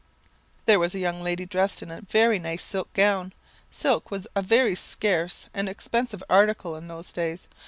[0.65, 3.33] "There was a young lady dressed in a very nice silk gown.
[3.69, 7.47] Silk was a very scarce and expensive article in those days.